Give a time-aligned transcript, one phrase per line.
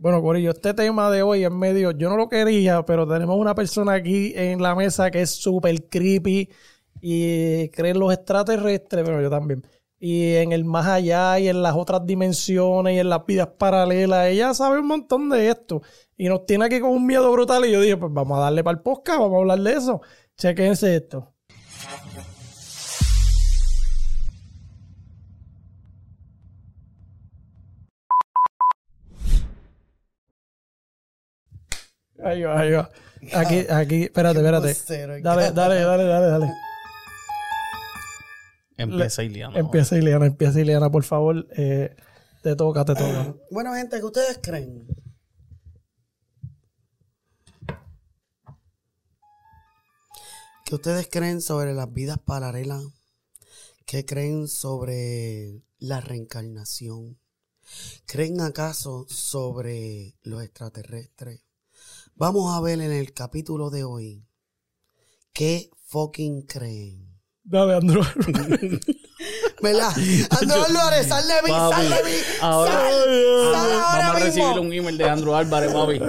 [0.00, 3.56] Bueno, Corillo, este tema de hoy es medio, yo no lo quería, pero tenemos una
[3.56, 6.48] persona aquí en la mesa que es súper creepy
[7.00, 9.66] y cree en los extraterrestres, pero yo también.
[9.98, 14.28] Y en el más allá y en las otras dimensiones y en las vidas paralelas.
[14.28, 15.82] Ella sabe un montón de esto.
[16.16, 17.64] Y nos tiene aquí con un miedo brutal.
[17.66, 20.00] Y yo dije, pues vamos a darle para el podcast, vamos a hablar de eso.
[20.36, 21.34] Chequense esto.
[32.24, 32.90] Ahí va, ahí va.
[33.34, 35.22] Aquí, aquí, espérate, espérate.
[35.22, 36.52] Dale, dale, dale, dale, dale.
[38.76, 39.58] Empieza Iliana.
[39.58, 41.46] Empieza Ileana, empieza Ileana, por favor.
[41.56, 41.94] Eh,
[42.42, 43.34] te toca, te toca.
[43.50, 44.86] Bueno, gente, ¿qué ustedes creen?
[50.64, 52.84] ¿Qué ustedes creen sobre las vidas paralelas?
[53.84, 57.18] ¿Qué creen sobre la reencarnación?
[58.06, 61.47] ¿Creen acaso sobre los extraterrestres?
[62.18, 64.26] Vamos a ver en el capítulo de hoy
[65.32, 67.16] qué fucking creen.
[67.44, 68.02] Dale, Andrew.
[69.60, 69.88] ¿Verdad?
[70.40, 72.16] Andrés Álvarez, sal de mí, Papi, sal de mí.
[72.40, 74.24] ahora- sal, sal ahora Vamos a mismo.
[74.24, 76.00] recibir un email de Andrew Álvarez, papi.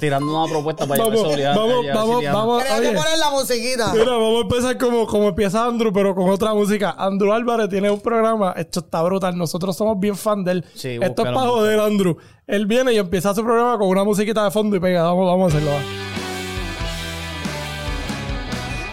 [0.00, 1.54] tirando una propuesta para Vamos, llevar seguridad.
[1.56, 2.62] vamos, vamos, vamos.
[2.64, 3.92] Tienes que Oye, poner la musiquita.
[3.92, 6.94] mira, vamos a empezar como, como empieza Andrew, pero con otra música.
[6.98, 9.38] Andrew Álvarez tiene un programa, esto está brutal.
[9.38, 10.64] Nosotros somos bien fan de él.
[10.74, 12.16] Sí, esto es búscalo, para joder, Andrew.
[12.48, 15.02] Él viene y empieza su programa con una musiquita de fondo y pega.
[15.04, 15.72] Vamos, vamos a hacerlo.
[15.76, 15.80] va.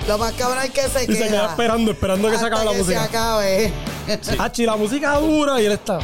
[0.07, 1.17] Lo más cabrón es que se Y queda.
[1.17, 2.99] se queda esperando, esperando que se hasta acabe la que música.
[3.01, 3.73] se acabe.
[4.39, 5.99] Ah, chi, la música dura y él está.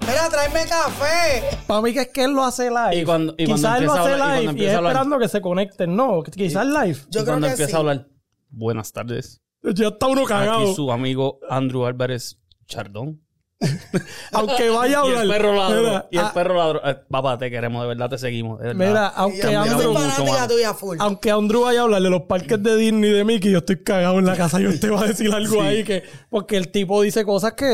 [0.00, 1.56] Mira, tráeme café.
[1.66, 2.96] Para mí que es que él lo hace live.
[3.00, 4.72] Y cuando- y cuando Quizás él lo empieza a hace hablar- y live y, empieza
[4.72, 5.96] es esperando que se conecten.
[5.96, 6.98] No, quizás live.
[7.08, 7.76] Yo y creo cuando que empieza sí.
[7.76, 8.08] a hablar,
[8.50, 9.40] buenas tardes.
[9.62, 10.62] Ya está uno cagado.
[10.64, 13.22] Aquí su amigo Andrew Álvarez Chardón.
[14.32, 15.24] Aunque vaya a Y hablar.
[15.24, 15.80] el perro ladró.
[15.82, 16.80] Mira, y el ah, perro ladró.
[16.88, 18.58] Eh, papá, te queremos, de verdad te seguimos.
[18.60, 18.88] de verdad.
[18.88, 19.94] Mira, Y aunque Andrew,
[20.98, 23.82] aunque Andrew vaya a hablar de los parques de Disney y de Mickey, yo estoy
[23.82, 24.60] cagado en la casa.
[24.60, 26.02] Yo te voy a decir algo ahí que.
[26.30, 27.66] Porque el tipo dice cosas que.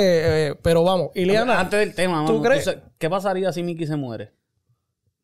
[0.48, 1.60] eh, pero vamos, Ileana.
[1.60, 2.76] Antes del tema, ¿tú mano, crees?
[2.98, 4.32] ¿qué pasaría si Mickey se muere?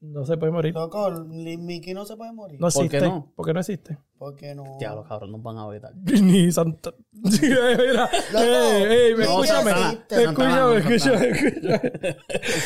[0.06, 0.74] No se puede morir.
[0.74, 2.60] Loco, Mickey no se puede morir.
[2.60, 2.98] No ¿Por existe.
[2.98, 3.32] qué no?
[3.34, 3.98] Porque no existe.
[4.18, 4.76] ¿Por qué no?
[4.78, 5.92] Diablo, cabrón, nos van a vetar.
[6.04, 6.92] Ni Santa.
[7.12, 9.70] Mira, ey, ey, escúchame.
[10.10, 12.16] Escúchame, escúchame, escúchame.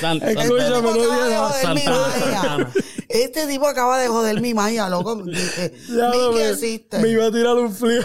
[0.01, 1.51] Santa- Este Escúchame, tipo no.
[1.53, 2.73] Santana.
[3.09, 5.23] Este tipo acaba de joder mi magia, loco.
[5.25, 6.99] Ya, Mickey existe.
[6.99, 8.03] Me iba a tirar un flip.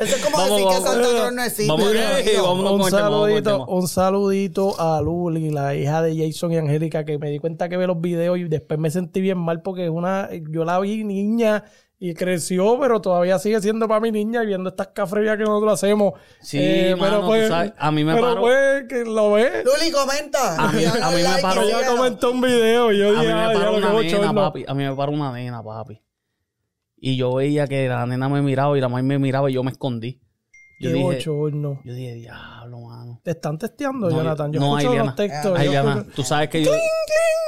[0.00, 1.14] Eso es como Vamos, decir vamos, que Santa vamos.
[1.20, 1.68] Claus no existe.
[1.70, 2.72] Vamos, eh, vamos.
[2.84, 7.38] un saludito, un saludito a Luli, la hija de Jason y Angélica, que me di
[7.38, 10.64] cuenta que ve los videos y después me sentí bien mal porque es una, yo
[10.64, 11.64] la vi niña
[12.02, 15.74] y creció, pero todavía sigue siendo para mi niña y viendo estas cafrerías que nosotros
[15.74, 16.14] hacemos.
[16.52, 19.62] Eh, Sí, mano, tú sabes, a mí me pero paró- pues, que lo ve.
[19.64, 20.56] Luli, comenta.
[20.56, 23.18] A mí- a mí me like paró- Ella comentó un video y yo A mí
[23.20, 24.64] dije, me paró que una nena, papi.
[24.66, 26.00] A mí me paró una nena, papi.
[27.00, 29.62] Y yo veía que la nena me miraba y la mamá me miraba y yo
[29.62, 30.20] me escondí.
[30.80, 31.80] Yo Qué dije, bochorno.
[31.84, 33.20] yo dije, diablo, mano.
[33.22, 34.52] Te están testeando, No, Jonathan.
[34.52, 35.06] Yo no, escucho Ailiana.
[35.06, 35.58] los textos.
[35.58, 36.70] Ay, yo tú sabes que yo...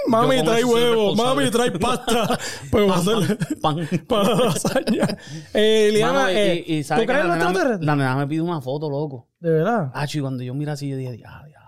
[0.09, 1.15] Mami, yo trae huevo.
[1.15, 2.39] Mami, trae pasta.
[2.71, 3.89] Pues vamos a hacerle Pan.
[4.09, 5.19] para la lasaña.
[5.55, 8.41] Eh, Liana, Mano, eh, y- y ¿sabes ¿tú crees en los la nena me pide
[8.41, 9.29] una foto, loco.
[9.39, 9.91] De verdad.
[9.95, 11.62] Ah, y cuando yo mira así, yo dije, diablo, diablo.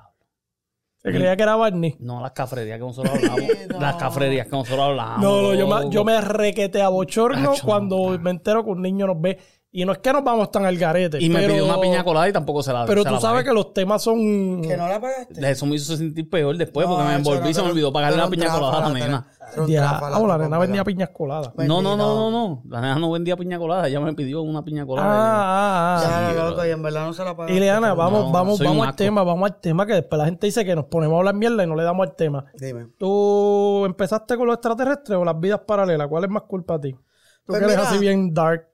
[1.12, 1.97] Creía que era Barney.
[1.98, 3.42] No, las cafrerías que nosotros hablamos.
[3.78, 5.20] Las cafrerías que nosotros hablamos.
[5.20, 9.06] No, no, yo me, yo me requete a bochorno cuando me entero que un niño
[9.06, 9.38] nos ve.
[9.77, 11.21] Y no es que nos vamos tan al garete.
[11.21, 13.41] Y me pidió una piña colada y tampoco se la Pero se tú la sabes
[13.43, 13.49] pagué.
[13.49, 14.62] que los temas son.
[14.62, 15.51] Que no la pagaste.
[15.51, 18.15] Eso me hizo sentir peor después porque me envolví no, y se me olvidó pagarle
[18.15, 19.27] pero la un piña colada a la nena.
[19.67, 21.49] Ya, ah, la nena vendía piñas coladas.
[21.57, 22.62] Pues, No, no, no, no, no.
[22.69, 23.89] La nena no vendía piña colada.
[23.89, 25.09] Ella me pidió una piña colada.
[25.11, 26.33] Ah, ah, ah.
[26.33, 27.56] Ya, loco, y en verdad no se la pagaste.
[27.56, 30.47] Y Leana, vamos, No, vamos, vamos al tema, vamos al tema, que después la gente
[30.47, 32.45] dice que nos ponemos a hablar mierda y no le damos al tema.
[32.55, 32.91] Dime.
[32.97, 36.06] ¿Tú empezaste con los extraterrestres o las vidas paralelas?
[36.06, 36.93] ¿Cuál es más culpa a ti?
[36.93, 37.01] Tú
[37.47, 38.74] Pues que eres así bien dark.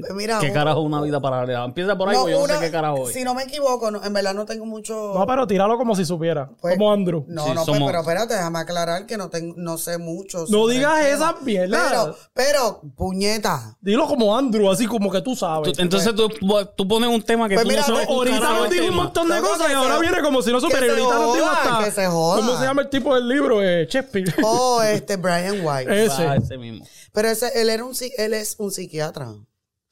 [0.00, 1.64] Pues mira, ¿Qué un- carajo es una vida paralela?
[1.64, 3.14] Empieza por ahí, no, porque yo no sé qué carajo es.
[3.14, 5.12] Si no me equivoco, no- en verdad no tengo mucho.
[5.14, 6.50] No, pero tíralo como si supiera.
[6.60, 7.24] Pues, como Andrew.
[7.28, 10.44] No, Sí, no, pues, somos- pero espérate, déjame aclarar que no, tengo, no sé mucho.
[10.48, 11.80] No digas esas mierdas.
[11.90, 13.76] Pero, pero, puñeta.
[13.80, 15.72] Dilo como Andrew, así como que tú sabes.
[15.72, 16.28] Tú- entonces tú,
[16.76, 18.08] tú pones un tema que Pues tú mira, no sabes.
[18.08, 20.66] Ahorita nos dijo un montón de cosas y ahora se- viene como si no que
[20.66, 20.86] supiera.
[20.86, 21.84] se Ahorita nos dijo hasta.
[21.84, 22.36] que se joda.
[22.36, 23.62] ¿Cómo se llama el tipo del libro?
[23.62, 24.34] Eh, Shakespeare.
[24.44, 26.04] Oh, este Brian White.
[26.04, 26.26] Ese.
[26.26, 26.84] Ah, ese mismo.
[27.12, 29.34] Pero ese, él, era un, él es un psiquiatra.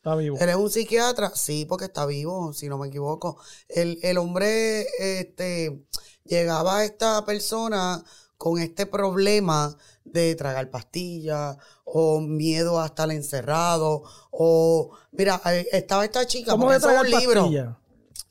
[0.08, 0.38] Está vivo.
[0.40, 3.38] Él es un psiquiatra, sí, porque está vivo, si no me equivoco.
[3.69, 5.84] El, el hombre este,
[6.25, 8.02] llegaba a esta persona
[8.38, 16.05] con este problema de tragar pastillas o miedo a estar encerrado o mira eh, estaba
[16.05, 17.76] esta chica ¿Cómo de tragar un libro pastillas?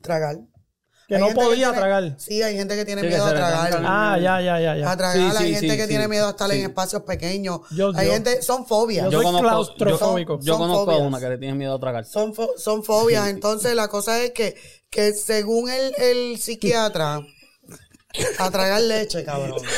[0.01, 0.39] tragar
[1.07, 2.15] Que Hay no podía tragar.
[2.17, 3.81] Sí, hay gente que tiene Sí, miedo a tragar.
[3.85, 4.91] Ah, ya, ya, ya, ya.
[4.91, 5.87] A tragar, Sí, hay sí, gente sí, que sí.
[5.87, 7.61] tiene miedo a estar en espacios pequeños.
[7.71, 9.05] Yo- hay yo- gente, son fobias.
[9.05, 9.49] Yo Yo soy conozco, yo,
[9.85, 10.39] claustrofóbico.
[10.41, 12.03] yo conozco a una que le tiene miedo a tragar.
[12.03, 13.29] Son, fo- son fobias.
[13.29, 14.55] Entonces, la cosa es que,
[14.89, 17.21] que según el, el psiquiatra,
[18.39, 19.61] a tragar leche, cabrón.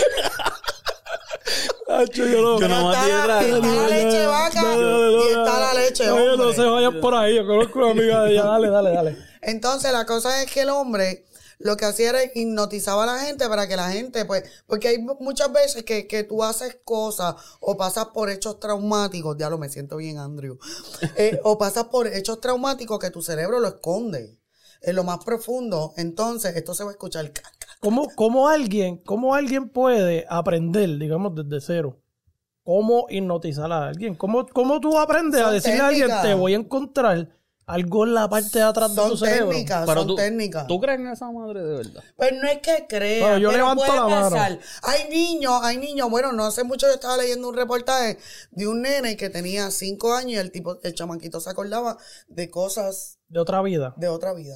[2.14, 6.26] Yo no- Yo nomás está, la, está la leche vaca y está la leche Oye,
[6.26, 6.54] no hombre.
[6.56, 7.36] se vayan por ahí.
[7.36, 8.44] Yo conozco una amiga de ella.
[8.44, 9.29] Dale, dale, dale.
[9.42, 11.26] Entonces, la cosa es que el hombre
[11.62, 14.98] lo que hacía era hipnotizaba a la gente para que la gente, pues, porque hay
[15.00, 19.58] mu- muchas veces que, que tú haces cosas o pasas por hechos traumáticos, ya lo
[19.58, 20.58] me siento bien, Andrew,
[21.18, 24.40] eh, o pasas por hechos traumáticos que tu cerebro lo esconde
[24.82, 25.94] en lo más profundo.
[25.98, 27.30] Entonces, esto se va a escuchar.
[27.82, 32.00] ¿Cómo, cómo alguien, ¿Cómo alguien puede aprender, digamos, desde cero?
[32.64, 34.16] ¿Cómo hipnotizar a alguien?
[34.16, 37.28] ¿Cómo, cómo tú aprendes a decirle a alguien, te voy a encontrar
[37.70, 39.50] algo en la parte de atrás de tu cerebro?
[39.50, 40.68] técnicas, Pero son tú, técnicas.
[40.68, 42.04] ¿tú crees en esa madre de verdad?
[42.16, 44.30] Pues no es que crea, Bueno, yo pero levanto puede la mano.
[44.32, 44.60] pasar.
[44.84, 48.18] Hay niños, hay niños, bueno, no hace mucho yo estaba leyendo un reportaje
[48.52, 52.50] de un nene que tenía cinco años y el tipo, el chamaquito se acordaba de
[52.50, 53.94] cosas De otra vida.
[53.98, 54.56] de otra vida.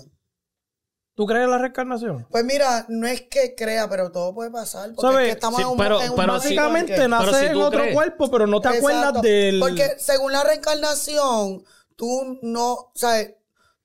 [1.15, 2.25] ¿Tú crees en la reencarnación?
[2.31, 4.93] Pues mira, no es que crea, pero todo puede pasar.
[4.95, 5.21] Porque ¿Sabe?
[5.25, 7.45] es que estamos Sí, en un, pero- en un pero Básicamente que- naces Pero si
[7.45, 7.93] en otro crees.
[7.93, 9.59] cuerpo, pero no te acuerdas del...
[9.59, 11.63] Porque según la reencarnación,
[11.95, 13.35] tú no, sabes,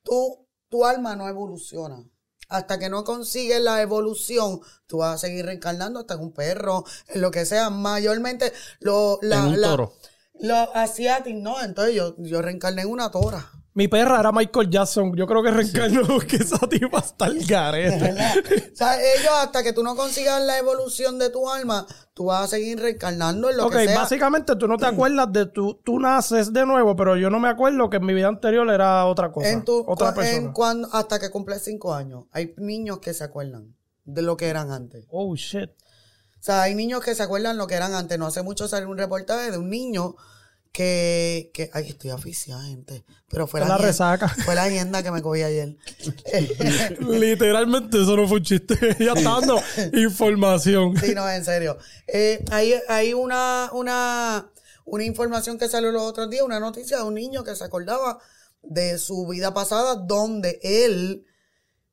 [0.03, 2.05] tú, tu alma no evoluciona.
[2.49, 6.85] Hasta que no consigues la evolución, tú vas a seguir reencarnando hasta en un perro,
[7.09, 7.69] en lo que sea.
[7.71, 9.93] Mayormente, lo, la, en un la- toro.
[10.41, 11.61] los asiáticos, no.
[11.63, 13.51] Entonces yo, yo reencarné en una tora.
[13.79, 15.15] Mi perra era Michael Jackson.
[15.15, 18.13] Yo creo que reencarnó porque esa tipa está el garete.
[18.73, 22.43] o sea, ellos, hasta que tú no consigas la evolución de tu alma, tú vas
[22.43, 24.01] a seguir reencarnando en lo que sea.
[24.01, 25.75] básicamente tú no te acuerdas de tu...
[25.85, 29.07] Tú naces de nuevo, pero yo no me acuerdo que en mi vida anterior era
[29.07, 29.49] otra cosa.
[29.49, 30.53] En tu, otra en persona.
[30.53, 32.25] cuando, hasta que cumples cinco años.
[32.33, 35.07] Hay niños que se acuerdan de lo que eran antes.
[35.09, 35.71] Oh, shit.
[35.71, 38.19] O sea, hay niños que se acuerdan lo que eran antes.
[38.19, 40.17] No hace mucho salió un reportaje de un niño
[40.79, 43.05] que, que ay, estoy aficiada, gente.
[43.29, 44.29] Pero fue la, resaca.
[44.45, 45.77] Fue la agenda que me cogí ayer.
[47.01, 48.79] Literalmente eso no fue un chiste.
[49.01, 49.61] Ella está dando
[49.95, 50.97] información.
[50.97, 51.79] sí, no, en serio.
[52.07, 54.53] Eh, hay hay una, una,
[54.85, 58.21] una información que salió los otros días, una noticia de un niño que se acordaba
[58.63, 61.27] de su vida pasada donde él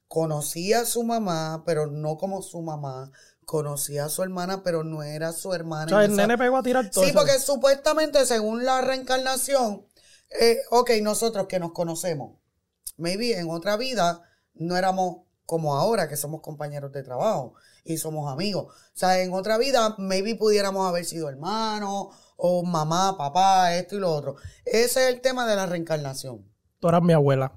[0.08, 3.12] conocía a su mamá, pero no como su mamá.
[3.46, 5.86] Conocía a su hermana, pero no era su hermana.
[5.86, 7.20] O sea, el esa- nene pegó a tirar todo Sí, eso.
[7.20, 9.86] porque supuestamente según la reencarnación,
[10.40, 12.38] eh, ok, nosotros que nos conocemos,
[12.98, 14.22] maybe en otra vida
[14.56, 17.54] no éramos como ahora, que somos compañeros de trabajo
[17.84, 18.66] y somos amigos.
[18.74, 22.08] O sea, en otra vida maybe pudiéramos haber sido hermanos
[22.38, 24.36] o mamá, papá, esto y lo otro.
[24.66, 26.52] Ese es el tema de la reencarnación.
[26.80, 27.54] Tú eras mi abuela.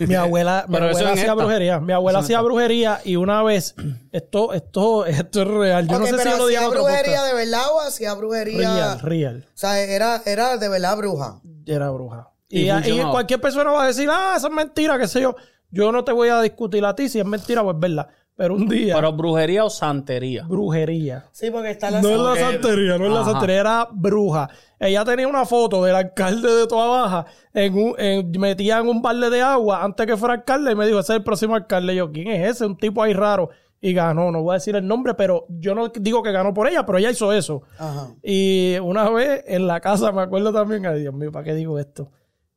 [0.00, 1.34] Mi abuela, mi Pero eso abuela hacía esta.
[1.34, 1.80] brujería.
[1.80, 2.42] Mi abuela hacía esta.
[2.44, 3.74] brujería y una vez,
[4.12, 5.88] esto, esto, esto es real.
[5.88, 8.58] Yo no sé si yo lo dije hacía brujería de verdad o hacía brujería...
[8.58, 9.46] Real, real.
[9.48, 11.40] O sea, era, era de verdad bruja.
[11.66, 12.30] Era bruja.
[12.48, 13.10] Y Y, y funcionaba.
[13.12, 15.34] cualquier persona va a decir, ah, eso es mentira, qué sé yo.
[15.70, 18.08] Yo no te voy a discutir a ti si es mentira o es verdad.
[18.38, 20.44] Pero un día, Pero brujería o santería.
[20.46, 21.26] brujería.
[21.32, 22.00] Sí, porque está la...
[22.00, 24.48] No es la santería, no es la santería, era bruja.
[24.78, 29.02] Ella tenía una foto del alcalde de Toa Baja, en un, en, metía en un
[29.02, 31.94] balde de agua antes que fuera alcalde y me dijo, ese es el próximo alcalde.
[31.94, 32.64] Y yo, ¿quién es ese?
[32.64, 33.50] Un tipo ahí raro.
[33.80, 36.68] Y ganó, no voy a decir el nombre, pero yo no digo que ganó por
[36.68, 37.62] ella, pero ella hizo eso.
[37.76, 38.14] Ajá.
[38.22, 41.76] Y una vez en la casa, me acuerdo también, ay Dios mío, ¿para qué digo
[41.80, 42.12] esto?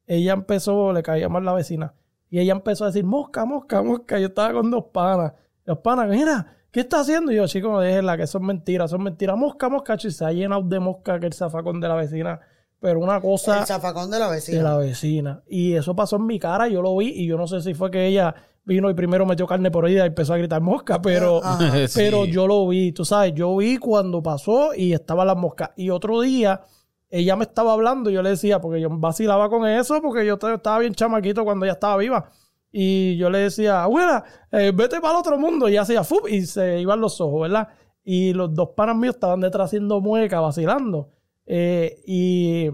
[0.05, 1.95] Ella empezó, le caía mal la vecina,
[2.29, 4.19] y ella empezó a decir, mosca, mosca, mosca.
[4.19, 5.33] Yo estaba con dos panas.
[5.65, 7.31] Los panas, mira, ¿qué está haciendo?
[7.31, 9.37] Y yo, chico, déjenla, que son mentiras, son mentiras.
[9.37, 12.39] Mosca, mosca, chico, se ha llenado de mosca que el zafacón de la vecina.
[12.79, 14.57] Pero una cosa El zafacón de la vecina.
[14.57, 15.43] de la vecina.
[15.47, 17.91] Y eso pasó en mi cara, yo lo vi, y yo no sé si fue
[17.91, 21.43] que ella vino y primero metió carne por oída y empezó a gritar mosca, pero,
[21.43, 21.59] Ajá.
[21.87, 21.93] Sí.
[21.99, 25.69] pero yo lo vi, tú sabes, yo vi cuando pasó y estaban las moscas.
[25.75, 26.61] Y otro día,
[27.09, 30.39] ella me estaba hablando, y yo le decía, porque yo vacilaba con eso, porque yo
[30.41, 32.31] estaba bien chamaquito cuando ella estaba viva.
[32.71, 35.67] Y yo le decía, abuela, eh, vete para el otro mundo.
[35.67, 36.27] Y hacía ¡fup!
[36.29, 37.67] y se iban los ojos, ¿verdad?
[38.03, 41.09] Y los dos panas míos estaban detrás haciendo mueca, vacilando.
[41.45, 42.69] Eh, y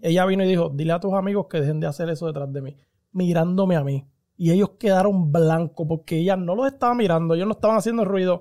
[0.00, 2.60] ella vino y dijo, dile a tus amigos que dejen de hacer eso detrás de
[2.60, 2.76] mí,
[3.12, 4.06] mirándome a mí.
[4.36, 8.40] Y ellos quedaron blancos porque ella no los estaba mirando, ellos no estaban haciendo ruido.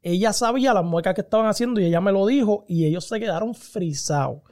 [0.00, 3.18] Ella sabía las muecas que estaban haciendo y ella me lo dijo y ellos se
[3.18, 4.42] quedaron frisados.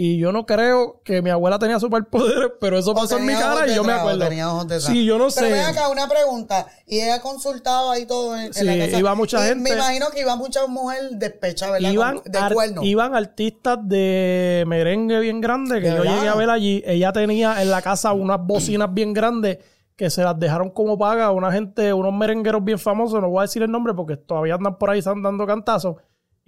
[0.00, 3.66] Y yo no creo que mi abuela tenía superpoderes, pero eso pasó en mi cara
[3.66, 4.28] y yo me acuerdo.
[4.28, 4.84] tenía ojos detrás.
[4.84, 5.52] Sí, yo no Pero sé.
[5.52, 6.68] ven acá, una pregunta.
[6.86, 8.96] Y ella consultaba ahí todo en, en Sí, la casa.
[8.96, 9.68] iba mucha Y gente.
[9.70, 11.90] Me imagino que iba mucha mujer despecha, ¿verdad?
[11.90, 16.14] Iban, de ar- iban artistas de merengue bien grandes que ¿De yo verdad?
[16.14, 16.80] llegué a ver allí.
[16.86, 19.58] Ella tenía en la casa unas bocinas bien grandes
[19.96, 23.40] que se las dejaron como paga a una gente, unos merengueros bien famosos, no voy
[23.40, 25.96] a decir el nombre porque todavía andan por ahí están dando cantazos.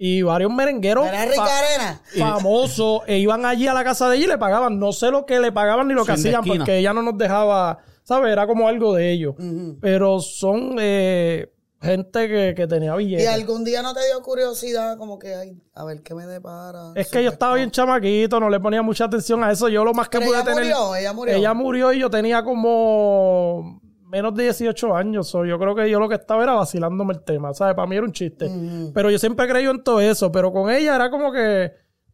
[0.03, 2.01] Y varios merengueros ¿Era fa- Rica Arena?
[2.17, 4.79] famosos e iban allí a la casa de ella y le pagaban.
[4.79, 7.77] No sé lo que le pagaban ni lo que hacían porque ella no nos dejaba,
[8.03, 8.31] ¿sabes?
[8.31, 9.35] Era como algo de ellos.
[9.79, 13.27] Pero son eh, gente que, que tenía ¿Y billetes.
[13.27, 16.93] algún día no te dio curiosidad como que, ay, a ver qué me depara?
[16.95, 19.69] Es que yo estaba bien chamaquito, no le ponía mucha atención a eso.
[19.69, 20.63] Yo lo más que Pero pude ella tener.
[20.63, 21.35] murió, ella murió.
[21.35, 23.80] Ella murió y yo tenía como
[24.11, 25.27] menos de 18 años.
[25.29, 27.53] So, yo creo que yo lo que estaba era vacilándome el tema.
[27.53, 27.73] ¿Sabes?
[27.75, 28.45] Para mí era un chiste.
[28.45, 28.91] Ujú.
[28.93, 30.31] Pero yo siempre he creído en todo eso.
[30.31, 31.71] Pero con ella era como que.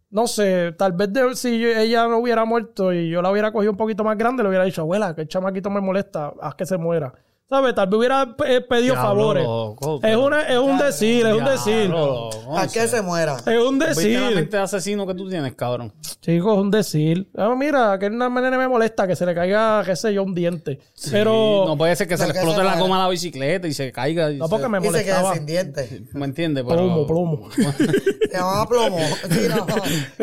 [0.10, 3.52] No sé, tal vez de- si yo- ella no hubiera muerto y yo la hubiera
[3.52, 6.56] cogido un poquito más grande, le hubiera dicho, abuela, que el chamaquito me molesta, haz
[6.56, 7.14] que se muera.
[7.50, 7.74] ¿Sabes?
[7.76, 9.44] Tal vez hubiera eh, pedido Diablo, favores.
[9.46, 11.88] loco, Es, una, es un decir, es un decir.
[11.88, 13.38] Diablo, ¿A qué se muera?
[13.38, 14.36] Es un ¿Viste la decir.
[14.36, 15.94] mente de asesino que tú tienes, cabrón?
[16.20, 17.30] Chicos, es un decir.
[17.38, 20.36] Ah, mira, que una nene me molesta que se le caiga, qué sé yo, un
[20.36, 20.80] diente.
[21.10, 21.64] Pero.
[21.66, 23.74] No puede ser que se le que explote se la goma a la bicicleta y
[23.74, 24.30] se caiga.
[24.30, 25.34] y No, porque se- me Y se molestaba.
[25.34, 26.14] sin dientes.
[26.14, 26.66] ¿Me entiendes?
[26.68, 26.82] Pero...
[26.82, 27.50] Plomo, plomo.
[28.30, 28.98] Se llamaba plomo.
[29.32, 29.66] Sí, no.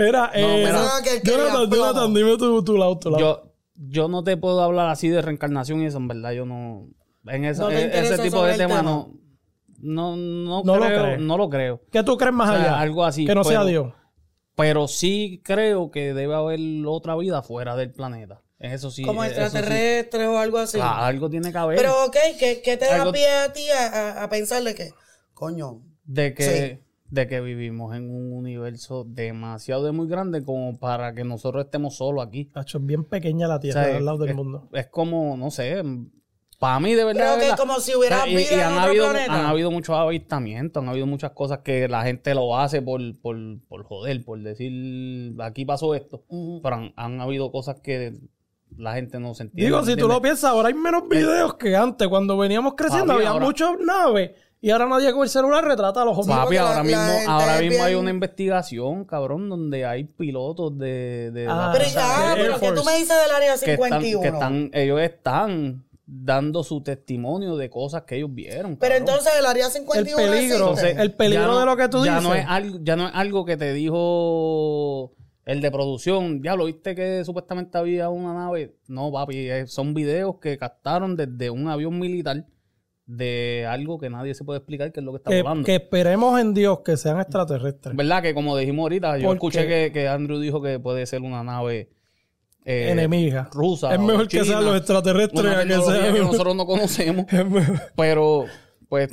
[0.02, 0.88] Era, eh, mira.
[1.02, 1.71] Que quería Jonathan.
[1.71, 3.19] Jonathan, dime tu, tu lado, tu lado.
[3.19, 6.87] Yo, yo no te puedo hablar así de reencarnación y eso, en verdad, yo no...
[7.26, 8.83] En esa- ¿No te e- ese tipo de tema, tema?
[8.83, 9.12] no...
[9.81, 11.83] No, no, No lo creo, no lo creo.
[11.93, 12.81] ¿Qué tú crees más O sea, allá?
[12.81, 13.93] algo así, Que no sea Dios.
[14.57, 18.40] Pero sí creo que debe haber otra vida fuera del planeta.
[18.59, 19.02] En Eso sí.
[19.02, 19.28] Como sí.
[19.28, 20.78] extraterrestres o algo así.
[20.78, 21.76] Claro, algo tiene que haber.
[21.76, 23.87] Pero, ok, ¿qué, qué te da pie a ti a,
[24.21, 24.90] a- a pensar de que,
[25.35, 26.43] coño, de que,
[26.78, 26.85] Sí.
[27.11, 31.97] de que vivimos en un universo demasiado de muy grande como para que nosotros estemos
[31.97, 32.47] solos aquí.
[32.47, 34.69] Tacho, es bien pequeña la O tierra sea, al lado del es, mundo.
[34.73, 35.83] es como, no sé,
[36.58, 37.23] para mí de verdad.
[37.26, 37.56] Creo que verdad.
[37.58, 39.34] como si hubiera O sea, y- vida y en han otro habido, planeta.
[39.34, 43.37] han habido muchos avistamientos, han habido muchas cosas que la gente lo hace por, por,
[43.68, 46.23] por joder, por decir, aquí pasó esto.
[46.62, 48.14] Pero han, han habido cosas que
[48.76, 49.66] la gente no se entiende.
[49.66, 52.08] Digo, si tú lo piensas, ahora hay menos videos que antes.
[52.08, 56.00] Cuando veníamos creciendo Papi, había ahora- muchas naves y ahora nadie con el celular retrata
[56.02, 56.37] a los hombres.
[56.38, 61.46] Papi, ahora la mismo, ahora mismo hay una investigación, cabrón, donde hay pilotos de, de
[61.46, 64.20] Ah, la Pero, Air pero ¿qué tú me dices del área que están, 51?
[64.23, 65.84] que están, ellos están
[66.16, 68.76] dando su testimonio de cosas que ellos vieron.
[68.76, 69.09] Pero cabrón.
[69.09, 71.02] entonces el área el 51 peligro, existe.
[71.02, 72.28] el peligro ya no- de lo que tú ya dices.
[72.28, 75.12] No es algo, ya no es algo que te dijo
[75.44, 76.40] el de producción.
[76.40, 78.76] Diablo, ¿viste que supuestamente había una nave?
[78.87, 82.47] No, papi, eh, son videos que captaron desde un avión militar
[83.06, 85.66] de algo que nadie se puede explicar qué es lo que está que, volando.
[85.66, 87.94] que esperemos en Dios que sean extraterrestres.
[87.94, 88.23] ¿Verdad?
[88.23, 91.42] Que como dijimos ahorita, yo Porque- escuché que, que Andrew dijo que puede ser una
[91.42, 91.90] nave
[92.64, 93.49] eh, Enemiga.
[93.52, 93.94] rusa.
[93.94, 97.26] Es mejor que sean los extraterrestres que que nosotros no conocemos.
[97.97, 98.47] Pero,
[98.88, 99.11] pues,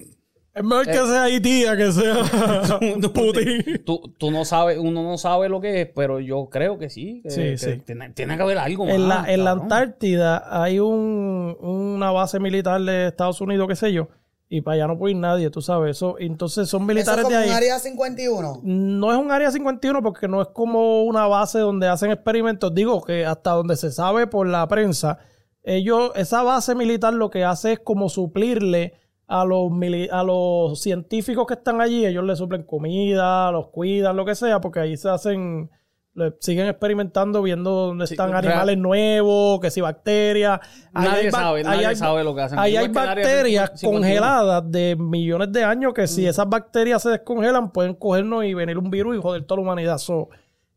[0.53, 2.79] es mejor que sea Haití que sea
[3.13, 3.84] Putin.
[3.86, 7.22] tú, tú no sabes, uno no sabe lo que es, pero yo creo que sí.
[7.24, 7.81] Que, Sí, que sí.
[7.86, 8.96] Tiene, tiene que haber algo más.
[8.96, 9.51] En la, en la.
[9.51, 14.10] Antártida hay un, una base militar de Estados Unidos, qué sé yo,
[14.53, 15.96] y para allá no puede ir nadie, tú sabes.
[15.96, 17.50] Eso, entonces son Eso militares como de ahí.
[17.50, 18.60] un área 51.
[18.63, 22.75] No es un área 51 porque no es como una base donde hacen experimentos.
[22.75, 25.20] Digo que hasta donde se sabe por la prensa,
[25.63, 29.72] ellos, esa base militar lo que hace es como suplirle a los,
[30.12, 32.05] a los científicos que están allí.
[32.05, 35.72] Ellos les suplen comida, los cuidan, lo que sea, porque ahí se hacen,
[36.13, 40.60] le- siguen experimentando, viendo dónde Sí, están real- animales nuevos, que si bacterias.
[40.94, 42.60] Nadie hay sabe, nadie hay- sabe lo que hacen.
[42.60, 44.00] Ahí hay bacterias 51.
[44.00, 48.77] congeladas de millones de años que si esas bacterias se descongelan pueden cogernos y venir
[48.77, 49.98] un virus y joder toda la humanidad.
[50.00, 50.30] So,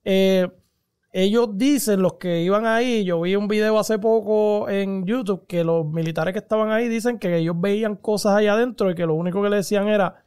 [0.05, 0.49] eh,
[1.17, 5.63] ellos dicen, los que iban ahí, yo vi un video hace poco en YouTube que
[5.63, 9.15] los militares que estaban ahí dicen que ellos veían cosas allá adentro y que lo
[9.15, 10.25] único que le decían era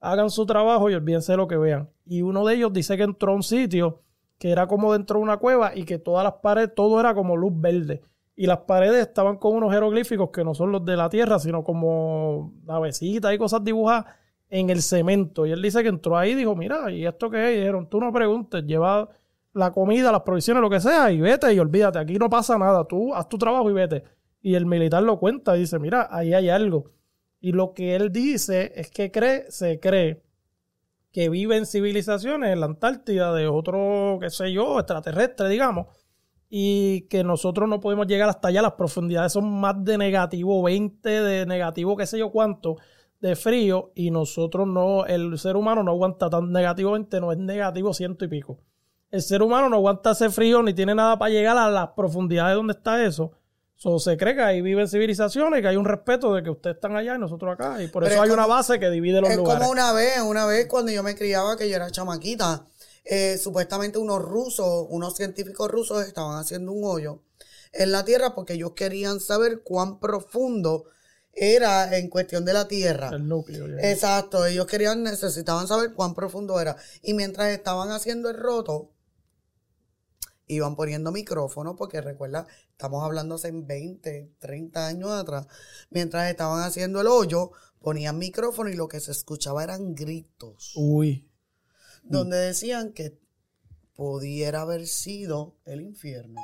[0.00, 1.90] hagan su trabajo y olvídense de lo que vean.
[2.06, 4.00] Y uno de ellos dice que entró a un sitio
[4.40, 7.36] que era como dentro de una cueva y que todas las paredes, todo era como
[7.36, 8.00] luz verde.
[8.34, 11.62] Y las paredes estaban con unos jeroglíficos que no son los de la tierra, sino
[11.62, 14.06] como navecitas y cosas dibujadas
[14.48, 15.44] en el cemento.
[15.44, 17.56] Y él dice que entró ahí y dijo, mira, ¿y esto qué es?
[17.56, 19.10] Y dijeron, tú no preguntes, lleva
[19.52, 22.84] la comida, las provisiones, lo que sea, y vete y olvídate, aquí no pasa nada,
[22.86, 24.04] tú haz tu trabajo y vete.
[24.40, 26.86] Y el militar lo cuenta y dice, mira, ahí hay algo.
[27.40, 30.22] Y lo que él dice es que cree, se cree
[31.12, 35.86] que viven civilizaciones en la Antártida de otro, qué sé yo, extraterrestre, digamos,
[36.48, 38.62] y que nosotros no podemos llegar hasta allá.
[38.62, 42.76] Las profundidades son más de negativo 20, de negativo qué sé yo cuánto,
[43.20, 47.38] de frío, y nosotros no, el ser humano no aguanta tan negativo 20, no es
[47.38, 48.58] negativo ciento y pico.
[49.10, 52.56] El ser humano no aguanta ese frío ni tiene nada para llegar a las profundidades
[52.56, 53.32] donde está eso.
[53.82, 56.96] So, se cree que ahí viven civilizaciones, que hay un respeto de que ustedes están
[56.96, 57.82] allá y nosotros acá.
[57.82, 59.58] Y por Pero eso es hay una base que divide los Es lugares.
[59.60, 62.66] como una vez, una vez cuando yo me criaba, que yo era chamaquita,
[63.06, 67.22] eh, supuestamente unos rusos, unos científicos rusos estaban haciendo un hoyo
[67.72, 70.84] en la tierra porque ellos querían saber cuán profundo
[71.32, 73.08] era en cuestión de la tierra.
[73.14, 73.66] El núcleo.
[73.66, 73.90] ya.
[73.90, 76.76] Exacto, ellos querían, necesitaban saber cuán profundo era.
[77.00, 78.90] Y mientras estaban haciendo el roto,
[80.54, 85.46] iban poniendo micrófono, porque recuerda, estamos hablando hace 20, 30 años atrás.
[85.90, 91.28] Mientras estaban haciendo el hoyo, ponían micrófono y lo que se escuchaba eran gritos, Uy.
[92.02, 93.18] donde decían que
[93.94, 96.40] pudiera haber sido el infierno.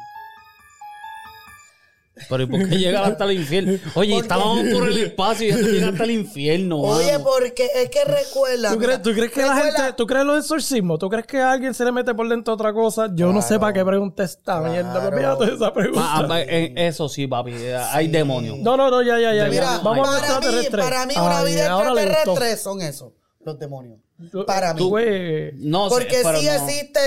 [2.30, 3.78] Pero ¿y por qué llegar hasta el infierno?
[3.94, 7.24] Oye, estábamos por el espacio y ya llegar hasta el infierno, Oye, mano.
[7.24, 8.70] porque es que recuerda.
[8.72, 10.98] ¿Tú crees, tú crees que la gente, tú crees los exorcismos?
[10.98, 13.10] ¿Tú crees que a alguien se le mete por dentro otra cosa?
[13.14, 15.10] Yo no sé para qué pregunté esta mierda.
[15.10, 15.44] Claro.
[15.44, 16.08] esa pregunta.
[16.10, 17.52] ah, en eso sí, papi.
[17.54, 18.58] eh, Hay demonios.
[18.60, 19.46] No, no, no, ya, ya, ya.
[19.48, 19.80] Mira.
[19.84, 20.84] Vamos a los para mí, extraterrestres.
[20.84, 22.12] para mí una Ay, vida ahora le gustó.
[22.18, 23.12] extraterrestre son eso,
[23.44, 23.98] los demonios.
[24.46, 24.86] Para mí.
[24.88, 26.52] Pues, No sé, Porque pero sí no.
[26.52, 27.00] existe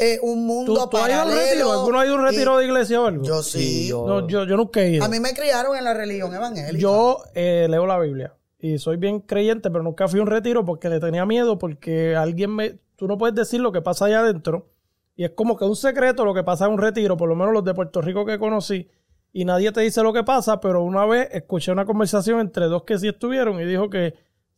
[0.00, 1.72] eh, un ¿tú, mundo tú has ido a un retiro?
[1.72, 3.24] ¿Alguno ha ido a un retiro de iglesia o algo?
[3.24, 3.58] Yo sí.
[3.60, 5.04] Sí, yo- No, yo, yo nunca he ido.
[5.04, 6.78] A mí me criaron en la religión evangélica.
[6.78, 10.64] Yo eh, leo la Biblia y soy bien creyente, pero nunca fui a un retiro
[10.64, 12.78] porque le tenía miedo porque alguien me...
[12.96, 14.70] Tú no puedes decir lo que pasa allá adentro
[15.14, 17.52] y es como que un secreto lo que pasa en un retiro, por lo menos
[17.52, 18.88] los de Puerto Rico que conocí
[19.32, 22.84] y nadie te dice lo que pasa, pero una vez escuché una conversación entre dos
[22.84, 24.14] que sí estuvieron y dijo que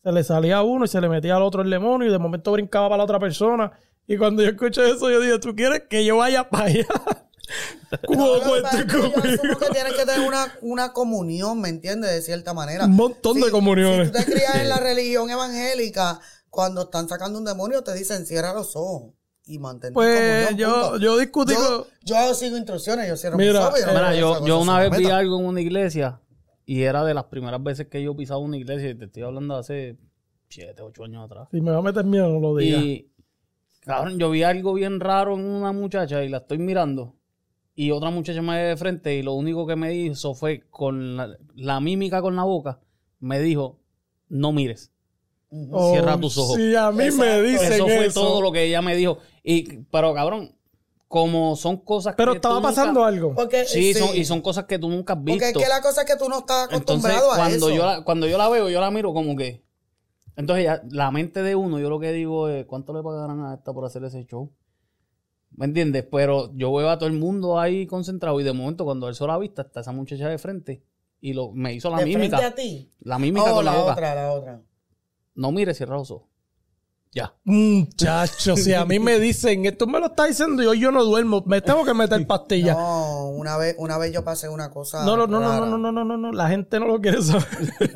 [0.08, 2.18] se le salía a uno y se le metía al otro el demonio y de
[2.18, 3.70] momento brincaba para la otra persona
[4.06, 6.86] y cuando yo escuché eso yo dije, ¿tú quieres que yo vaya para allá?
[8.06, 9.58] ¿Cómo No, conmigo?
[9.58, 12.10] que tienes que tener una, una comunión, ¿me entiendes?
[12.10, 12.86] De cierta manera.
[12.86, 14.08] Un montón de comuniones.
[14.08, 18.24] Si tú te crías en la religión evangélica, cuando están sacando un demonio, te dicen
[18.24, 19.12] cierra los ojos
[19.44, 21.86] y mantén tu Pues yo, yo discutí yo, con...
[22.02, 23.92] yo sigo instrucciones, yo cierro Mira, mis ojos.
[23.92, 26.18] Mira, yo, yo una vez vi algo en una iglesia
[26.68, 29.54] y era de las primeras veces que yo pisaba una iglesia y te estoy hablando
[29.54, 29.96] de hace
[30.50, 31.48] 7, 8 años atrás.
[31.50, 32.76] Si me va a meter miedo, no lo diga.
[32.78, 33.10] Y,
[33.80, 37.16] cabrón, yo vi algo bien raro en una muchacha y la estoy mirando.
[37.74, 41.16] Y otra muchacha me ve de frente y lo único que me hizo fue con
[41.16, 42.80] la, la mímica con la boca,
[43.18, 43.80] me dijo,
[44.28, 44.92] no mires.
[45.48, 45.92] Ujú.
[45.92, 46.56] cierra tus ojos.
[46.56, 47.96] Sí, a mí me dicen Eso eso.
[47.96, 49.20] fue todo lo que ella me dijo.
[49.42, 50.54] Y, pero cabrón,
[51.08, 53.34] como son cosas Pero que estaba tú nunca- pasando algo.
[53.34, 55.38] Porque, Sí, sí, son- y son cosas que tú nunca has visto.
[55.44, 57.70] Porque es que la cosa es que tú no estás Entonces, acostumbrado a cuando eso.
[57.76, 59.64] yo, la, cuando yo la veo, yo la miro como que.
[60.36, 63.54] Entonces, ya, la mente de uno, yo lo que digo es: ¿cuánto le pagarán a
[63.54, 64.52] esta por hacer ese show?
[65.50, 66.06] ¿Me entiendes?
[66.12, 69.26] Pero yo veo a todo el mundo ahí concentrado y de momento, cuando él se
[69.26, 70.84] la vista, está esa muchacha de frente
[71.20, 72.36] y lo, me hizo la de mímica.
[72.38, 72.92] frente a ti.
[73.00, 73.92] La mímica Oh, con la, la boca.
[73.94, 74.62] otra, la otra.
[75.34, 76.28] No mires, cierra los ojos.
[77.12, 77.34] Ya.
[77.44, 81.02] Muchacho, si a mí me dicen, esto me lo está diciendo y hoy yo no
[81.04, 82.76] duermo, me tengo que meter pastillas.
[82.76, 85.04] No, una vez, una vez yo pasé una cosa.
[85.04, 85.66] No, no, no, no, rara.
[85.66, 87.46] no, no, no, no, no, la gente no lo quiere saber.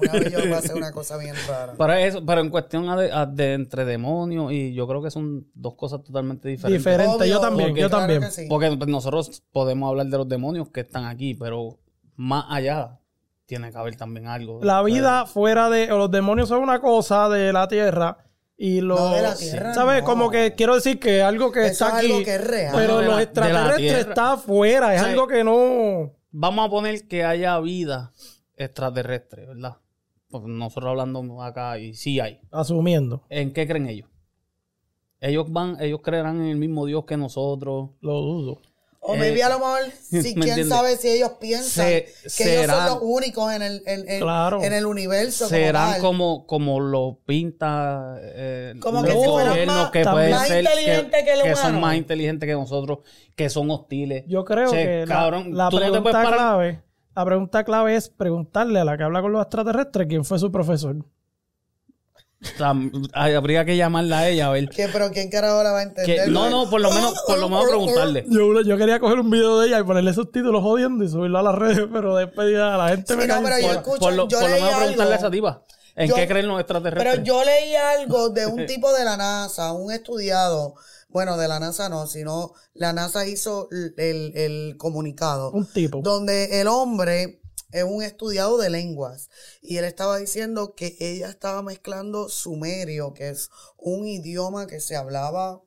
[0.00, 1.74] Una vez yo pasé una cosa bien rara.
[1.76, 5.10] Pero, eso, pero en cuestión a de, a de entre demonios y yo creo que
[5.10, 6.84] son dos cosas totalmente diferentes.
[6.84, 8.22] Diferente, yo también, porque- yo claro también.
[8.22, 8.46] que sí.
[8.48, 11.78] Porque nosotros podemos hablar de los demonios que están aquí, pero
[12.16, 12.98] más allá
[13.46, 14.60] tiene que haber también algo.
[14.62, 18.16] La vida fuera de, o los demonios son una cosa de la tierra
[18.64, 20.02] y los, No, de la tierra, ¿sabes?
[20.02, 20.06] no.
[20.06, 22.72] Como que quiero decir que algo que Eso está es aquí, algo que es real.
[22.72, 26.12] pero No, los extraterrestres está afuera, es O sea, algo que no...
[26.30, 28.12] Vamos a poner que haya vida
[28.54, 29.78] extraterrestre, ¿verdad?
[30.30, 32.40] Porque nosotros hablando acá y sí hay.
[32.52, 34.08] Asumiendo, ¿En qué creen ellos?
[35.18, 37.90] Ellos van, ellos creerán en el mismo Dios que nosotros.
[38.00, 38.62] lo dudo.
[39.04, 42.70] O Eh, a lo mejor, si ¿me quién sabe si ellos piensan Se- que ellos
[42.70, 44.62] son los únicos en el, en, en- Claro.
[44.62, 45.46] en el universo.
[45.46, 46.00] como Serán tal.
[46.00, 50.46] como, como lo pinta eh, Como los que si fueran gobiernos más- que pueden más
[50.46, 51.80] ser inteligentes que el que son humano.
[51.80, 52.98] más inteligentes que nosotros,
[53.34, 54.22] que son hostiles.
[54.28, 56.82] Yo creo que la- cabrón, pregunta clave,
[57.16, 60.52] la pregunta clave es preguntarle a la que habla con los extraterrestres quién fue su
[60.52, 60.96] profesor.
[63.14, 64.68] Habría que llamarla a ella a ver.
[64.68, 66.24] ¿Qué, pero ¿quién carajo la va a entender?
[66.24, 68.24] Que- no, no, por lo menos, por lo menos preguntarle.
[68.28, 71.42] Yo, yo quería coger un video de ella y ponerle subtítulos jodiendo y subirlo a
[71.42, 73.72] las redes, pero después ya la gente Sí, me no, pero yo encima.
[73.74, 75.62] escucho- por lo, yo por lo leí menos preguntarle a esa diva.
[75.94, 77.12] ¿En Yo- qué creen los extraterrestres?
[77.12, 80.74] Pero yo leí algo de un tipo de la NASA, un estudiado,
[81.10, 86.00] bueno, de la NASA no, sino la NASA hizo el, el- el comunicado, Un tipo.
[86.02, 87.41] donde el hombre
[87.72, 89.30] es un estudiado de lenguas
[89.60, 94.96] y él estaba diciendo que ella estaba mezclando sumerio, que es un idioma que se
[94.96, 95.62] hablaba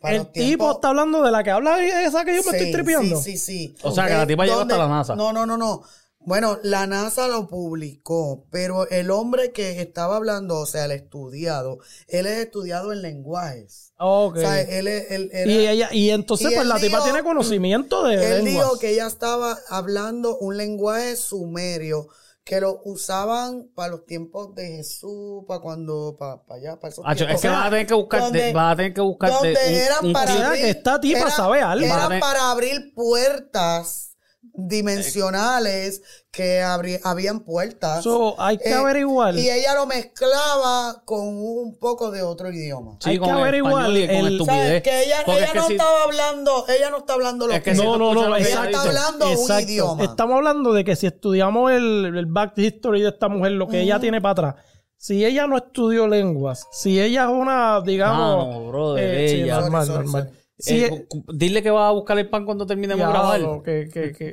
[0.00, 3.20] para El tipo está hablando de la que habla esa que yo me estoy tripeando.
[3.20, 3.76] Sí, sí, sí.
[3.82, 5.16] O sea, que la tipa llegó hasta la NASA.
[5.16, 5.82] No, no, no, no.
[6.26, 11.78] Bueno, la NASA lo publicó, pero el hombre que estaba hablando, o sea, el estudiado,
[12.08, 13.92] él es estudiado en lenguajes.
[13.98, 14.36] Ok.
[14.36, 15.10] O sea, él es...
[15.12, 18.44] él- él- y, ella, y entonces, y pues la tipa dijo- tiene conocimiento de él
[18.44, 18.64] lenguas.
[18.66, 22.08] dijo que ella estaba hablando un lenguaje sumerio
[22.42, 27.04] que lo usaban para los tiempos de Jesús, para cuando, para, para allá, para esos
[27.06, 27.42] Acho, es tiempos.
[27.42, 30.06] que vas a tener que buscarte, donde- vas a tener que buscarte donde un- eran
[30.06, 31.86] un para O abrir, que esta tipa era- sabe algo.
[31.86, 32.20] era Vale.
[32.20, 34.05] para abrir puertas
[34.54, 38.02] dimensionales que habían puertas.
[38.04, 39.34] So, hay que Eh, averiguar.
[39.36, 42.98] Y ella lo mezclaba con un poco de otro idioma.
[43.00, 44.46] Sí, Hay con que el averiguar y con el- estupidez.
[44.66, 44.82] ¿Sabes?
[44.82, 47.52] Que ella, Porque ella es que no si- estaba hablando, ella no está hablando lo
[47.54, 50.04] Es que, que no, no, no, ella Está hablando un idioma.
[50.04, 53.80] Estamos hablando de que si estudiamos el, el back history de esta mujer, lo que
[53.80, 54.54] ella tiene para atrás,
[54.98, 58.46] si ella no estudió lenguas, si ella es una, digamos.
[58.46, 59.60] Ah, no, brother, eh, ella.
[59.60, 60.24] normal, Sorry, sorry, normal.
[60.28, 60.45] sorry.
[60.58, 63.40] Si Eh, cu- dile que va a buscar el pan cuando terminemos de grabar.
[63.62, 64.32] Que, que, que.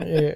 [0.00, 0.34] Eh,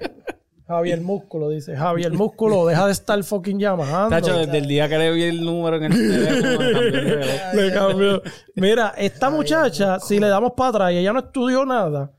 [0.67, 4.09] Javier Músculo dice, Javier Músculo, deja de estar fucking llamando.
[4.09, 7.61] Tacho, desde el día que le vi el número en el teléfono.
[7.61, 8.21] Le cambió.
[8.55, 12.11] Mira, esta muchacha, si le damos para atrás y ella no estudió nada,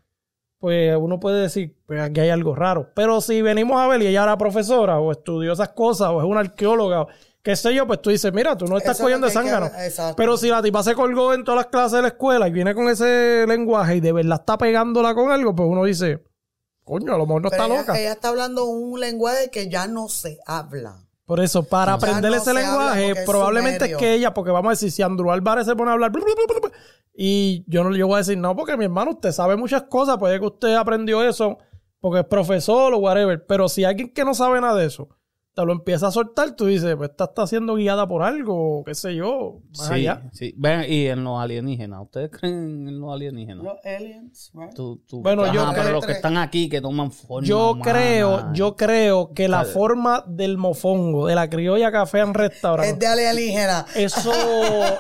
[0.59, 2.91] pues uno puede decir, pues aquí hay algo raro.
[2.95, 6.27] Pero si venimos a ver y ella era profesora o estudió esas cosas o es
[6.27, 7.09] una arqueóloga, o
[7.43, 9.67] qué sé yo, pues tú dices, mira, tú no estás Eso cogiendo que que zángano.
[9.79, 10.17] exacto.
[10.17, 12.75] Pero si la tipa se colgó en todas las clases de la escuela y viene
[12.75, 16.23] con ese lenguaje y de verdad está pegándola con algo, pues uno dice,
[16.85, 17.99] coño, a lo mejor no Pero está ella, loca.
[17.99, 21.05] ella está hablando un lenguaje que ya no se habla.
[21.25, 24.69] Por eso, para Ya aprender no ese lenguaje, es probablemente es que ella, porque vamos
[24.69, 26.11] a decir, si Andrew Álvarez se pone a hablar,
[27.15, 30.17] y yo no le voy a decir, no, porque mi hermano, usted sabe muchas cosas,
[30.17, 31.59] puede que usted aprendió eso
[32.01, 35.09] porque es profesor o whatever, pero si alguien que no sabe nada de eso,
[35.59, 38.95] te lo empieza a soltar, tú dices, pues esta está siendo guiada por algo, qué
[38.95, 40.23] sé yo, más Sí, allá.
[40.33, 40.55] sí.
[40.57, 42.01] Ven, y en los alienígenas.
[42.03, 43.65] ¿Ustedes creen en los alienígenas?
[43.65, 44.73] Los aliens, right?
[44.73, 47.73] Tú- tú- Bueno, Ajá, yo pero creo- los que están aquí, que toman forma Yo
[47.73, 47.93] humana.
[47.93, 52.99] creo, yo creo que la forma del mofongo, de la criolla café en restaurante, Es
[53.01, 53.85] de alienígena.
[53.97, 54.31] Eso,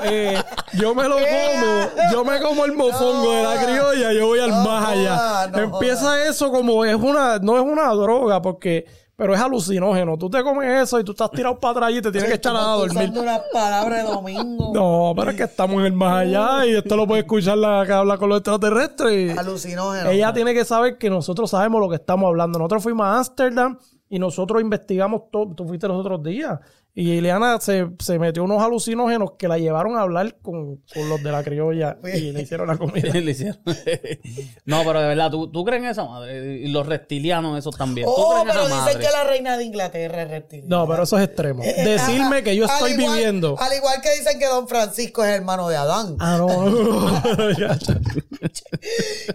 [0.05, 0.39] eh,
[0.75, 4.51] yo me lo como, yo me como el mofongo de la criolla, yo voy al
[4.51, 5.47] No más allá.
[5.53, 8.87] no Empieza eso como es una, no es una droga, porque,
[9.19, 10.17] pero es alucinógeno.
[10.17, 12.55] Tú te comes eso y tú estás tirado para atrás y te tienes que echar
[12.55, 12.99] a dormir.
[12.99, 14.71] usando una palabra de domingo.
[14.73, 17.83] No, pero es que estamos en el más allá y esto lo puede escuchar la
[17.85, 19.37] que habla con los extraterrestres.
[19.37, 20.09] Alucinógeno.
[20.11, 22.61] ella tiene que saber que nosotros sabemos lo que estamos hablando.
[22.61, 23.77] Nosotros fuimos a Ámsterdam
[24.09, 25.55] y nosotros investigamos todo.
[25.55, 26.59] Tú fuiste los otros días.
[26.95, 31.23] Y Ileana se, se metió unos alucinógenos que la llevaron a hablar con, con los
[31.23, 33.13] de la criolla y le hicieron la comida.
[33.15, 33.61] Le hicieron.
[34.65, 36.57] no, pero de verdad, ¿tú, tú crees en esa madre?
[36.59, 38.05] Y los reptilianos, esos también.
[38.07, 39.07] ¿Tú Oh, crees pero esa dicen madre?
[39.07, 40.77] que la reina de Inglaterra es reptiliana.
[40.77, 41.63] No, pero eso es extremo.
[41.63, 42.43] Eh, Decirme ajá.
[42.43, 43.57] que yo Al estoy igual- viviendo.
[43.61, 46.17] Al igual que dicen que Don Francisco es hermano de Adán.
[46.19, 46.49] Ah, no.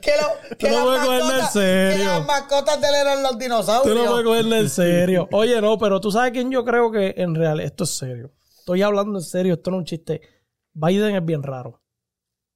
[0.02, 1.98] Que, lo, que, Tú no las en mascotas, serio.
[1.98, 3.96] que las mascotas de él eran los Tú dinosaurios.
[3.98, 5.28] no puedes cogerle en serio.
[5.32, 8.32] Oye, no, pero tú sabes quién yo creo que en real, esto es serio.
[8.60, 10.22] Estoy hablando en serio, esto no es un chiste.
[10.74, 11.83] Biden es bien raro.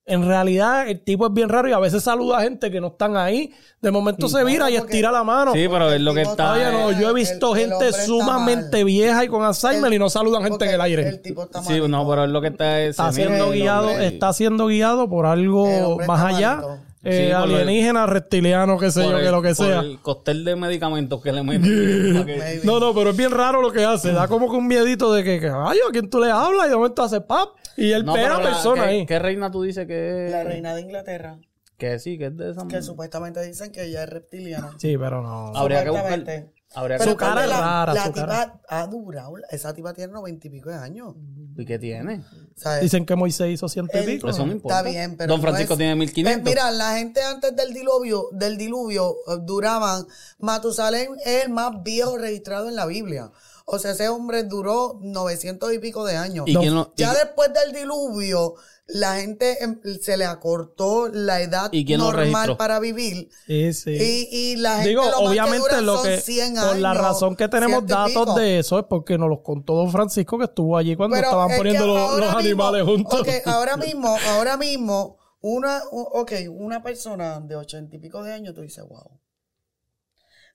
[0.10, 2.88] En realidad, el tipo es bien raro y a veces saluda a gente que no
[2.88, 3.52] están ahí.
[3.82, 5.52] De momento se vira y estira la mano.
[5.54, 6.54] Sí, pero es lo que está.
[6.54, 10.10] Oye, no, yo he visto el gente sumamente vieja y con Alzheimer El- y no
[10.10, 11.08] saludan gente en el aire.
[11.10, 12.80] El tipo está Sí, no, pero es lo que está.
[12.82, 16.56] está siendo guiado, está siendo guiado por algo más allá.
[16.56, 16.80] malito.
[17.03, 19.79] Eh, Sí, alienígena, reptiliano, qué sé yo, el- que lo que por sea.
[19.79, 22.25] el cóctel de medicamentos que le meten.
[22.25, 22.62] que-.
[22.63, 24.12] No, no, pero es bien raro lo que hace.
[24.12, 26.67] Da como que un miedito de que, que ay, ¿a quién tú le hablas?
[26.67, 27.49] Y de momento hace pap.
[27.77, 29.05] Y él No, pega pero a la- persona ¿qué, ahí.
[29.05, 30.31] ¿Qué reina tú dices que es?
[30.31, 31.38] La reina de Inglaterra.
[31.77, 34.71] Que sí, que es de esa Que supuestamente dicen que ella es reptiliana.
[34.79, 35.51] Sí, pero no.
[35.55, 36.23] Habría que buscar.
[36.69, 36.75] Supuestamente.
[36.75, 38.62] Habría Pero que Su cara es la, rara, La su tipa cara.
[38.67, 39.34] ha durado.
[39.49, 41.15] Esa tipa tiene noventa y pico de años.
[41.58, 42.23] ¿Y qué tiene?
[42.56, 42.82] ¿sabes?
[42.82, 44.30] Dicen que Moisés hizo ciento y pico.
[44.30, 44.80] Eso no importa.
[44.80, 46.41] Está bien, pero Don no Francisco es- tiene 1500.
[46.43, 50.06] Pues mira, la gente antes del diluvio, del diluvio eh, duraban.
[50.39, 53.32] Matusalén es el más viejo registrado en la Biblia.
[53.65, 56.45] O sea, ese hombre duró 900 y pico de años.
[56.47, 58.56] ¿Y quién lo- y ya después del diluvio,
[58.88, 63.30] la gente em, se le acortó la edad ¿Y quién lo normal para vivir.
[63.45, 63.91] Sí, sí.
[63.91, 66.78] Y, y la gente Digo, lo más que obviamente dura lo son que 100 por
[66.78, 68.34] la razón que tenemos datos pico.
[68.39, 71.52] de eso es porque nos los contó Don Francisco que estuvo allí cuando Pero estaban
[71.52, 73.19] es poniendo que los, mismo- animales juntos.
[73.21, 78.34] ok, ahora mismo, ahora mismo, una, u- ok, una persona de ochenta y pico de
[78.34, 79.19] años, tú dices, wow.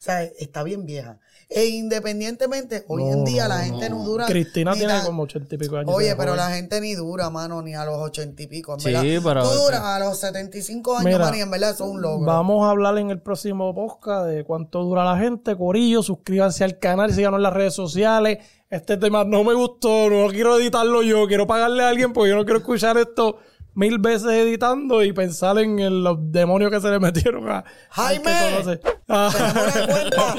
[0.03, 1.21] O sea, está bien vieja.
[1.49, 4.05] E independientemente, hoy en No, día la no, gente no, no.
[4.05, 4.27] dura.
[4.27, 5.95] Cristina tiene como ochenta y pico años.
[5.95, 6.37] Oye, pero joven.
[6.38, 8.75] la gente ni dura, mano, ni a los ochenta y pico.
[8.75, 9.21] En Sí, verdad.
[9.23, 11.85] pero- Tú duras a los setenta y cinco años, Mira, man, y en verdad eso
[11.85, 12.27] es un logro.
[12.27, 15.57] Vamos a hablar en el próximo podcast de cuánto dura la gente.
[15.57, 18.38] Corillo, suscríbanse al canal, síganos en las redes sociales.
[18.69, 22.35] Este tema no me gustó, no quiero editarlo yo, quiero pagarle a alguien porque yo
[22.37, 23.37] no quiero escuchar esto
[23.74, 28.30] mil veces editando y pensar en el- los demonios que se le metieron a Jaime,
[28.64, 28.80] que.
[29.08, 29.30] Ah.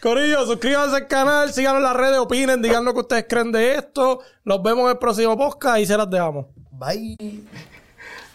[0.00, 4.20] Corillo, suscríbanse al canal, síganos en las redes, opinen, díganos qué ustedes creen de esto.
[4.44, 6.46] Nos vemos en el próximo podcast y se las dejamos.
[6.72, 7.16] Bye.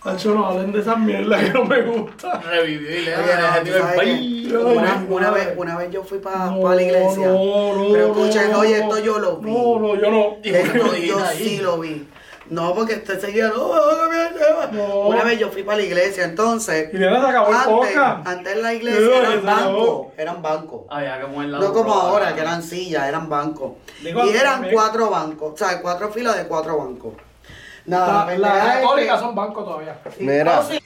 [0.05, 2.41] Nacho, no hablen de esas mierdas que no me gusta.
[2.61, 7.25] Oye, no, sabes que una, una vez, una vez yo fui para la iglesia.
[7.27, 9.49] no, no, pero escuchen, no, oye, esto yo lo vi.
[9.49, 10.35] No, no, yo no.
[10.43, 12.05] Esto yo sí lo vi.
[12.49, 15.07] No, porque usted seguía, no, no, no, No.
[15.07, 16.89] Una vez yo fui para la iglesia, entonces.
[16.93, 18.27] Y luego se acabó el antes, podcast.
[18.27, 20.81] antes en la iglesia eran bancos, eran bancos.
[20.89, 23.73] Ay, ya el No como ahora, que eran sillas, eran bancos.
[24.01, 24.73] Digo, y eran también.
[24.73, 27.13] cuatro bancos, o sea, cuatro filas de cuatro bancos.
[27.85, 29.97] Nada, La- la católicas que- son bancos todavía.
[30.19, 30.59] Mira.
[30.59, 30.79] Oh, sí.